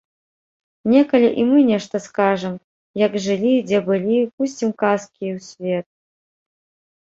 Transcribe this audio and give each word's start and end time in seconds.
Некалі 0.93 1.27
і 1.43 1.43
мы 1.49 1.59
нешта 1.71 2.01
скажам, 2.05 2.55
як 3.05 3.19
жылі, 3.27 3.53
дзе 3.67 3.79
былі, 3.91 4.17
пусцім 4.41 4.69
казкі 4.85 5.25
ў 5.35 5.47
свет. 5.51 5.87